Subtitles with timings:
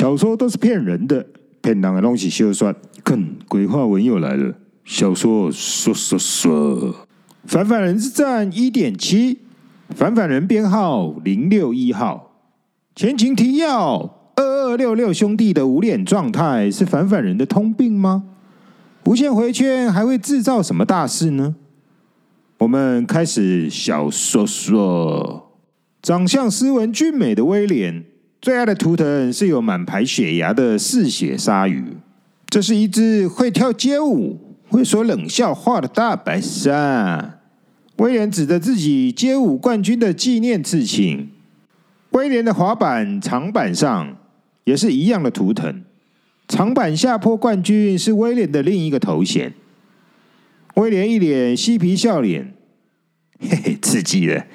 [0.00, 1.26] 小说都是骗人的，
[1.60, 2.74] 骗人的东西休算。
[3.04, 4.54] 看，鬼话文又来了。
[4.82, 7.06] 小说说说说，
[7.44, 9.40] 反反人之战一点七，
[9.90, 12.32] 反反人编号零六一号。
[12.96, 18.24] 前情提要：二二六六兄弟的无脸状态是反反人的通病吗？
[19.04, 21.56] 无限回圈还会制造什么大事呢？
[22.56, 25.52] 我们开始小说说，
[26.00, 28.06] 长相斯文俊美的威廉，
[28.40, 31.84] 最爱的图腾是有满排血牙的嗜血鲨鱼。
[32.48, 37.38] 这是一只会跳街舞、会说冷笑话的大白鲨。
[37.96, 41.30] 威廉指着自己街舞冠军的纪念刺青。
[42.12, 44.16] 威廉的滑板长板上
[44.64, 45.84] 也是一样的图腾。
[46.48, 49.52] 长板下坡冠军是威廉的另一个头衔。
[50.76, 52.54] 威廉一脸嬉皮笑脸，
[53.38, 54.46] 嘿嘿，刺激了！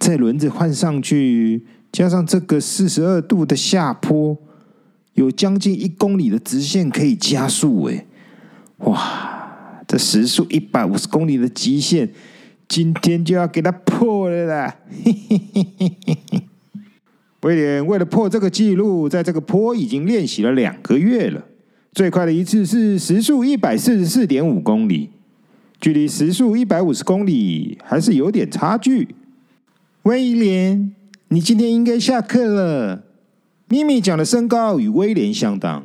[0.00, 4.36] 这轮子换上去，加上这个四十二度的下坡，
[5.14, 8.06] 有将近一公里的直线可以加速，哎，
[8.78, 9.34] 哇！
[9.86, 12.10] 这时速一百五十公里的极限，
[12.68, 14.76] 今天就要给它破了啦！
[17.40, 21.42] 威廉为了破这个记录，在这个坡已经练习了两个月了，
[21.92, 25.08] 最快的一次是时速一百四十四点五公里。
[25.80, 29.08] 距离时速一百五十公里还是有点差距。
[30.02, 30.92] 威廉，
[31.28, 33.04] 你今天应该下课了。
[33.68, 35.84] 咪咪讲的身高与威廉相当，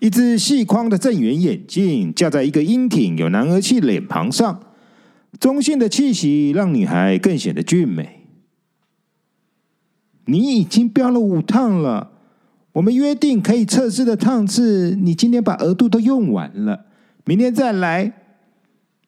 [0.00, 4.60] 一只细框的正圆眼镜架在一个英挺有男儿气脸庞上，
[5.40, 8.20] 中性的气息让女孩更显得俊美。
[10.26, 12.10] 你已经飙了五趟了，
[12.72, 16.84] 我们约定可以测试的趟次，你今天把额度都用完了，
[17.24, 18.12] 明天再来。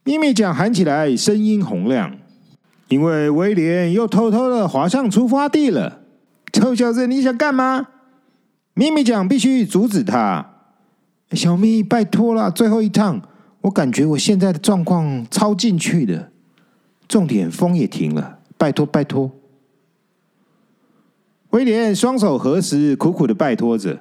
[0.04, 2.16] 咪咪讲喊起来，声音洪亮，
[2.88, 6.00] 因为威廉又偷偷的滑向出发地了。
[6.52, 7.88] 臭小子，你想干嘛？
[8.74, 10.44] 咪咪讲必须阻止他。
[11.32, 13.20] 小咪，拜托了，最后一趟，
[13.62, 16.30] 我感觉我现在的状况超进去的。
[17.08, 19.30] 重点，风也停了，拜托拜托。
[21.50, 24.00] 威廉双手合十，苦苦的拜托着，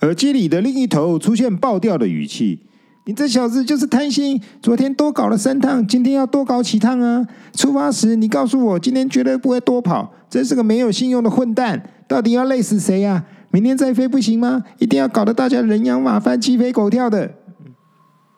[0.00, 2.60] 耳机里的另一头出现爆掉的语气。
[3.08, 4.40] 你这小子就是贪心！
[4.60, 7.24] 昨天多搞了三趟，今天要多搞几趟啊？
[7.54, 11.80] 出发时你告诉我今天绝对不会多跑，真是个没有信用的混蛋！
[12.08, 13.24] 到底要累死谁呀？
[13.52, 14.64] 明天再飞不行吗？
[14.78, 17.30] 一定要搞得大家人仰马翻、鸡飞狗跳的！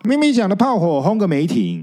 [0.05, 1.83] 咪咪讲的炮火轰个没停。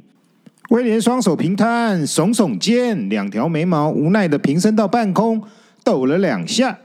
[0.70, 5.42] 威廉双手平摊，耸耸肩，两条眉毛无奈的平伸到半空，
[5.84, 6.78] 抖了两下。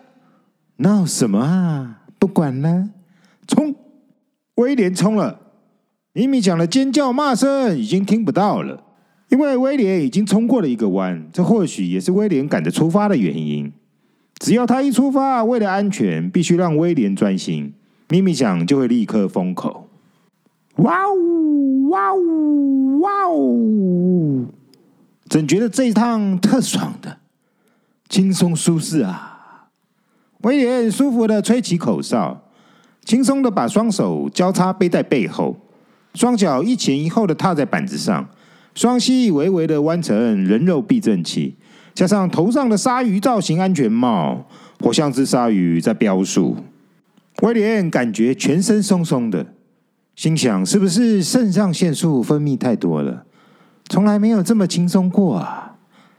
[0.77, 1.99] 闹什么啊？
[2.19, 2.89] 不管了，
[3.47, 3.75] 冲！
[4.55, 5.39] 威廉冲了。
[6.13, 8.83] 咪咪讲的尖叫骂声已经听不到了，
[9.29, 11.29] 因为威廉已经冲过了一个弯。
[11.33, 13.73] 这或许也是威廉赶着出发的原因。
[14.39, 17.73] 只要他一出发，为了安全，必须让威廉专心。
[18.09, 19.89] 咪咪讲就会立刻封口。
[20.77, 24.47] 哇呜哇呜哇呜！
[25.29, 27.19] 怎觉得这一趟特爽的，
[28.09, 29.69] 轻松舒适啊！
[30.43, 32.43] 威廉舒服的吹起口哨，
[33.05, 35.55] 轻松的把双手交叉背在背后。
[36.15, 38.29] 双脚一前一后的踏在板子上，
[38.75, 41.57] 双膝微微的弯成人肉避震器，
[41.95, 44.47] 加上头上的鲨鱼造型安全帽，
[44.81, 46.57] 活像只鲨鱼在飙速。
[47.43, 49.55] 威廉感觉全身松松的，
[50.17, 53.25] 心想：是不是肾上腺素分泌太多了？
[53.89, 55.77] 从来没有这么轻松过啊，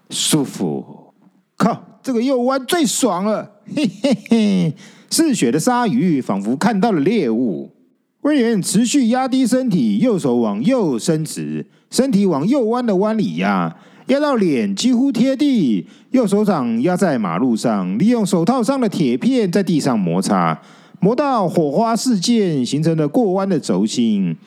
[0.09, 1.13] 舒服！
[1.57, 3.51] 靠，这个右弯最爽了！
[3.75, 4.75] 嘿嘿嘿，
[5.09, 7.71] 嗜血的鲨鱼仿佛看到了猎物。
[8.21, 13.75] 威廉持续压低身体，右手往右伸直，身体往右弯的弯里压，
[14.07, 15.87] 压到脸几乎贴地。
[16.11, 20.61] 右手掌压在马路上，利用手套上的铁片在地上摩擦，
[20.99, 24.37] 磨到火花四溅，形成了过弯的轴心。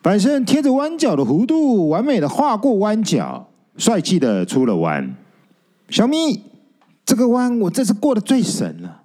[0.00, 5.16] 反身贴着弯角的弧度，完美的划过弯角，帅气的出了弯。
[5.88, 6.40] 小咪，
[7.04, 9.02] 这个弯我这次过得最神了，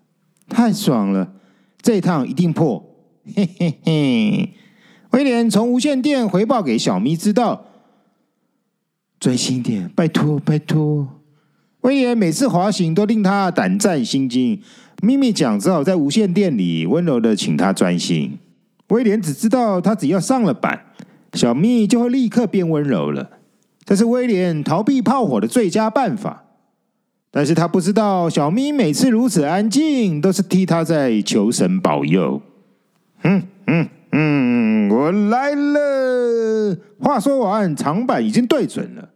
[0.48, 1.28] 太爽了，
[1.82, 2.86] 这一趟一定破。
[3.36, 4.54] 嘿嘿嘿，
[5.12, 7.66] 威廉从无线电回报给小咪知道，
[9.20, 11.08] 专心点，拜托拜托。
[11.82, 14.62] 威廉每次滑行都令他胆战心惊，
[15.02, 18.38] 咪咪讲只好在无线电里温柔的请他专心。
[18.90, 20.86] 威廉只知道他只要上了板，
[21.34, 23.30] 小咪就会立刻变温柔了，
[23.86, 26.46] 这是威廉逃避炮火的最佳办法。
[27.32, 32.42] 但是他不知道，小咪每次如此安静，都是替他在求神保佑。
[33.24, 36.78] 嗯嗯嗯，我来了。
[37.00, 39.10] 话说完，长板已经对准了。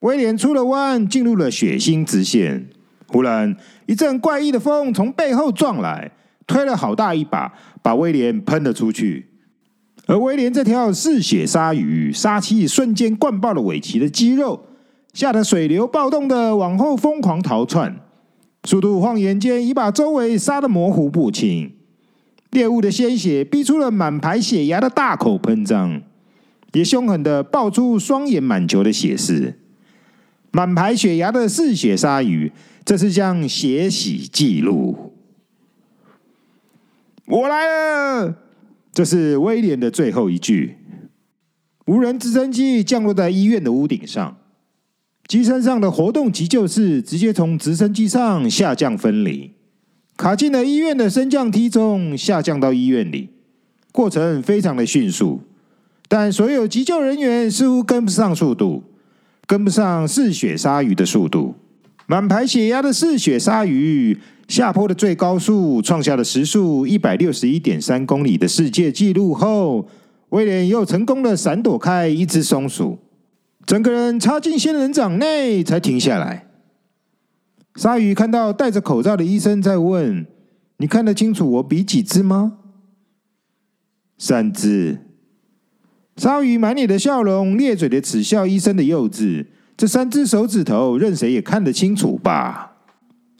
[0.00, 2.68] 威廉出了弯，进入了血腥直线。
[3.08, 3.56] 忽然，
[3.86, 6.12] 一阵怪异的风从背后撞来，
[6.46, 7.52] 推了好大一把，
[7.82, 9.28] 把威廉喷了出去。
[10.06, 14.66] 而威廉这条嗜血鲨鱼，杀气瞬间灌爆了尾鳍的肌肉，
[15.12, 17.96] 吓得水流暴动的往后疯狂逃窜，
[18.64, 21.72] 速度晃眼间已把周围杀得模糊不清。
[22.50, 26.02] 猎物的鲜血逼出了满排血牙的大口喷张，
[26.72, 29.54] 也凶狠的爆出双眼满球的血丝。
[30.50, 32.50] 满排血牙的嗜血鲨鱼，
[32.84, 35.12] 这是将血洗记录。
[37.26, 38.38] 我来了，
[38.90, 40.76] 这是威廉的最后一句。
[41.84, 44.38] 无人直升机降落在医院的屋顶上，
[45.26, 49.52] 机身上的活动急救室直接从直升机上下降分离。
[50.18, 53.28] 卡进了医院的升降梯中，下降到医院里，
[53.92, 55.40] 过程非常的迅速，
[56.08, 58.82] 但所有急救人员似乎跟不上速度，
[59.46, 61.54] 跟不上嗜血鲨鱼的速度。
[62.08, 64.18] 满排血压的嗜血鲨鱼
[64.48, 69.88] 下坡的最高速创下了时速一百六十一点三公里的世界纪录后，
[70.30, 72.98] 威廉又成功的闪躲开一只松鼠，
[73.64, 76.47] 整个人插进仙人掌内才停下来。
[77.78, 80.26] 鲨鱼看到戴着口罩的医生在问
[80.78, 82.58] ：“你看得清楚我比几只吗？”
[84.18, 84.98] 三只。
[86.16, 89.46] 鲨鱼满脸的笑容，咧嘴的耻笑医生的幼稚。
[89.76, 92.78] 这三只手指头，任谁也看得清楚吧？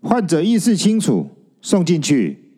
[0.02, 1.28] 患者意识清楚，
[1.60, 2.52] 送进去。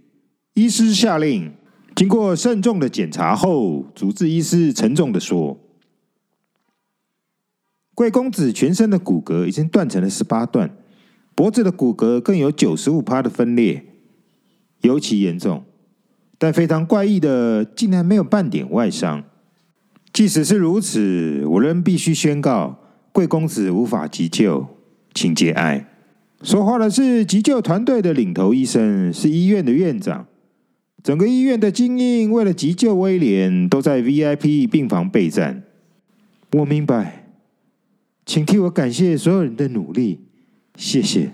[0.53, 1.51] 医师下令。
[1.97, 5.59] 经过慎重的检查后，主治医师沉重的说
[7.95, 10.77] ：“贵公子全身的骨骼已经断成了十八段。”
[11.41, 13.83] 脖子的骨骼更有九十五趴的分裂，
[14.83, 15.65] 尤其严重。
[16.37, 19.25] 但非常怪异的，竟然没有半点外伤。
[20.13, 22.79] 即使是如此，我仍必须宣告，
[23.11, 24.67] 贵公子无法急救，
[25.15, 25.89] 请节哀。
[26.43, 30.27] 说话的是急救团队的领头医生，是医院的院长。
[31.03, 35.63] 整个医院的精英为了急救威廉，都在 VIP 病房备战。
[36.53, 37.31] 我明白，
[38.27, 40.27] 请替我感谢所有人的努力。
[40.81, 41.31] 谢谢。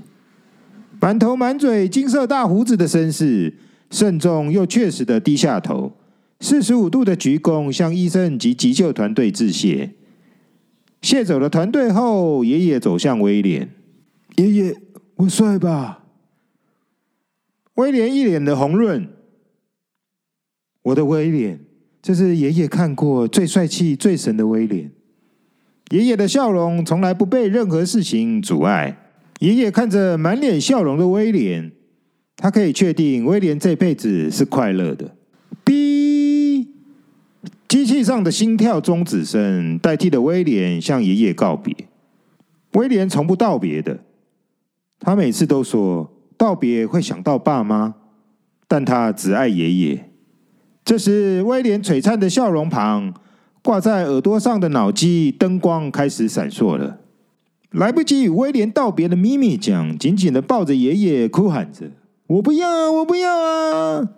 [1.01, 3.55] 满头满嘴金色大胡子的绅士，
[3.93, 5.93] 慎重又确实的低下头，
[6.41, 9.93] 四十五度的鞠躬，向医生及急救团队致谢。
[11.01, 13.71] 谢走了团队后，爷爷走向威廉。
[14.35, 14.77] 爷爷，
[15.15, 16.03] 我帅吧？
[17.75, 19.09] 威廉一脸的红润。
[20.83, 21.61] 我的威廉，
[22.03, 24.91] 这是爷爷看过最帅气、最神的威廉。
[25.91, 29.05] 爷爷的笑容从来不被任何事情阻碍。
[29.41, 31.71] 爷爷看着满脸笑容的威廉，
[32.37, 35.15] 他可以确定威廉这辈子是快乐的。
[35.65, 36.67] 哔，
[37.69, 41.75] 机器上的心跳终止声代替了威廉向爷爷告别。
[42.73, 43.99] 威廉从不道别的，
[45.01, 47.95] 他每次都说道别会想到爸妈，
[48.67, 50.11] 但他只爱爷爷。
[50.85, 53.13] 这时，威廉璀璨的笑容旁，
[53.63, 57.01] 挂在耳朵上的脑机灯光开始闪烁了。
[57.77, 61.91] 来不及与威廉道别的咪咪酱紧紧的抱着爷爷，哭喊着
[62.27, 64.09] ：“我不要啊，我不要啊！”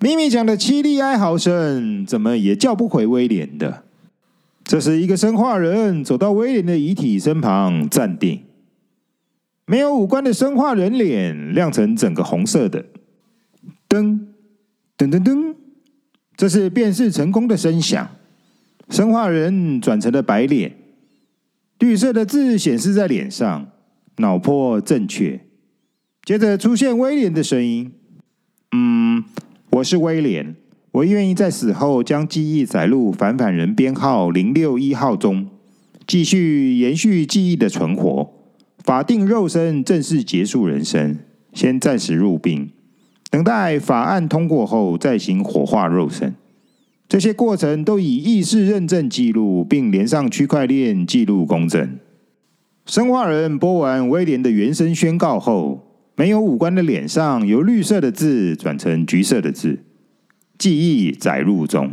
[0.00, 3.84] 咪咪酱的凄厉哀嚎声怎么也叫不回威廉的。
[4.64, 8.42] 这时，一个生化人走到威廉的遗体身旁，站定。
[9.64, 12.84] 没有五官的生化人脸亮成整个红色的，
[13.88, 14.18] 噔
[14.98, 15.54] 噔噔噔，
[16.36, 18.08] 这是辨识成功的声响。
[18.88, 20.81] 生化人转成了白脸。
[21.82, 23.66] 绿色的字显示在脸上，
[24.18, 25.40] 脑波正确。
[26.24, 27.90] 接着出现威廉的声音
[28.70, 29.24] ：“嗯，
[29.72, 30.54] 我是威廉，
[30.92, 35.48] 我愿意在死后将记忆载入反反人编号零六一号中，
[36.06, 38.32] 继续延续记忆的存活。
[38.84, 41.18] 法定肉身正式结束人生，
[41.52, 42.70] 先暂时入殡，
[43.28, 46.32] 等待法案通过后再行火化肉身。”
[47.12, 51.98] 这些过程都以意识认证记录，并连上区块链记录公证。
[52.86, 59.80] 生化人播完威廉的原声宣告后，没有五官的脸上由绿色的字转成橘色的字，
[60.56, 61.92] 记忆载入中。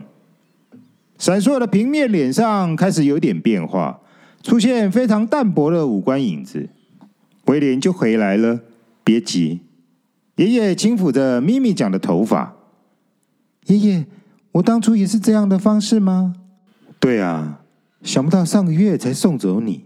[1.17, 3.99] 闪烁的平面脸上开始有点变化，
[4.41, 6.69] 出现非常淡薄的五官影子。
[7.47, 8.61] 威廉就回来了，
[9.03, 9.59] 别急。
[10.37, 12.55] 爷爷轻抚着咪咪酱的头发，
[13.65, 14.05] 爷爷。
[14.53, 16.35] 我当初也是这样的方式吗？
[16.99, 17.61] 对啊，
[18.01, 19.85] 想不到上个月才送走你，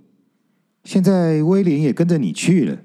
[0.83, 2.77] 现在威廉也跟着你去了，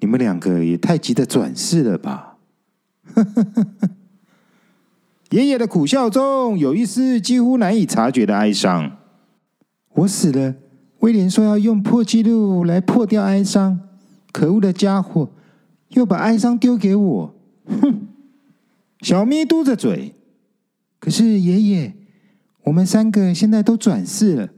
[0.00, 2.36] 你们两个也太急着转世了吧！
[5.30, 8.96] 爷爷的苦笑中有一丝几乎难以察觉的哀伤。
[9.94, 10.54] 我死了，
[11.00, 13.80] 威廉说要用破纪录来破掉哀伤，
[14.32, 15.30] 可恶的家伙，
[15.88, 17.34] 又把哀伤丢给我，
[17.66, 18.06] 哼！
[19.02, 20.14] 小咪嘟着嘴。
[21.08, 21.94] 可是爷爷，
[22.64, 24.50] 我们三个现在都转世了，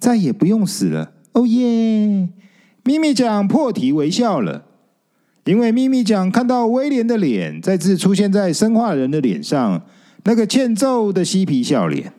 [0.00, 1.12] 再也不用死了。
[1.30, 2.28] 哦耶！
[2.82, 4.64] 咪咪酱破涕为笑了，
[5.44, 9.80] 因为咪咪酱看到威廉的脸再次出现在生化人的脸上，
[10.24, 12.12] 那个欠揍的嬉皮笑脸。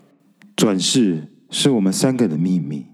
[0.55, 2.85] 转世是我们三个的秘密。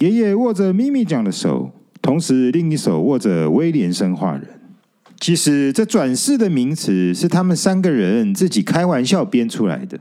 [0.00, 1.70] 爷爷握着咪咪酱的手，
[2.02, 4.57] 同时另一手握着威廉生化人。
[5.20, 9.98] 其实这转世的名词是他们三个人自己开玩笑编出来的。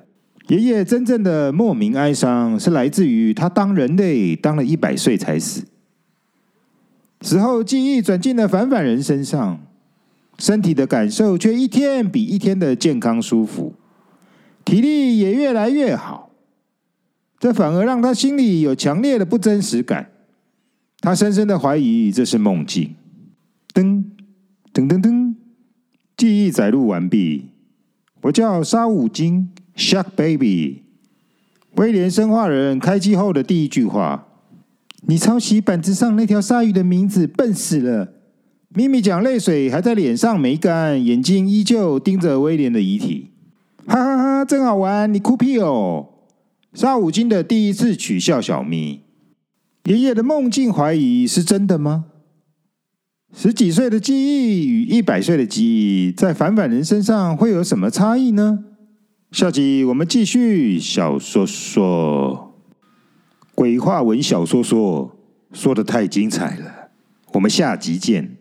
[0.47, 5.65] 爷爷真正的莫名哀伤是来自于他当人类当了一百岁才死，
[7.21, 9.59] 死后记忆转进了反反人身上，
[10.37, 13.73] 身体的感受却一天比一天的健康舒服，
[14.63, 16.31] 体力也越来越好。
[17.39, 20.11] 这反而让他心里有强烈的不真实感，
[21.01, 22.95] 他深深的怀疑这是梦境。
[23.73, 24.03] 噔
[24.77, 25.33] 噔噔噔，
[26.15, 27.47] 记忆载入完毕。
[28.21, 30.83] 我叫沙五金，Shark Baby。
[31.77, 34.27] 威廉生化人开机后的第一句话
[35.07, 38.13] ：“你抄袭板子上那条鲨鱼的名字，笨死了。”
[38.69, 43.31] 咪咪讲泪水还在脸上没干，眼睛依旧盯着威廉的遗体。
[43.87, 45.11] 哈哈哈，真好玩！
[45.11, 46.09] 你哭屁哦！
[46.73, 49.01] 沙五金的第一次取笑小咪，
[49.85, 52.05] 爷爷的梦境怀疑是真的吗？
[53.35, 58.63] 十几岁的记忆与一百岁的记忆，在反反人身上会有什么差异呢？
[59.31, 62.55] 下集我们继续小说说
[63.53, 65.17] 鬼话文小说说，
[65.51, 66.89] 说的太精彩了，
[67.33, 68.36] 我们下集见。